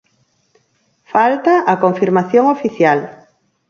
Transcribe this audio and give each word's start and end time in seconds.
Falta 1.13 1.53
a 1.71 1.73
confirmación 1.83 2.45
oficial. 2.55 2.99